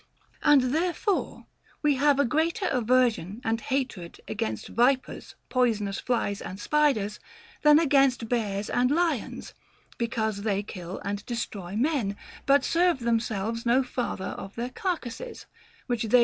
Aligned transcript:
As 0.41 0.71
therefore 0.71 1.45
we 1.83 1.93
have 1.97 2.19
a 2.19 2.25
greater 2.25 2.67
aversion 2.71 3.39
and 3.43 3.61
hatred 3.61 4.19
against 4.27 4.67
vipers, 4.69 5.35
poisonous 5.49 5.99
flies, 5.99 6.41
and 6.41 6.59
spiders 6.59 7.19
than 7.61 7.77
against 7.77 8.27
bears 8.27 8.67
and 8.67 8.89
lions, 8.89 9.53
because 9.99 10.41
they 10.41 10.63
kill 10.63 10.99
and 11.05 11.23
destroy 11.27 11.75
men, 11.75 12.15
but 12.47 12.65
serve 12.65 13.01
themselves 13.01 13.63
no 13.63 13.83
farther 13.83 14.25
of 14.25 14.55
their 14.55 14.71
carcasses, 14.71 15.45
which 15.85 16.01
they 16.01 16.01
300 16.01 16.01
OF 16.01 16.01
THE 16.01 16.05
LOVE 16.05 16.07
OF 16.07 16.13
WEALTH. 16.13 16.19